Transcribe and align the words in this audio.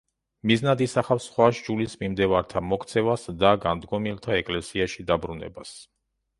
მიზნად 0.51 0.79
ისახავს 0.85 1.27
სხვა 1.31 1.49
სჯულის 1.57 1.93
მიმდევართა 1.99 2.65
მოქცევას 2.71 3.27
და 3.45 3.53
განდგომილთა 3.69 4.37
ეკლესიაში 4.43 5.09
დაბრუნებას. 5.15 5.79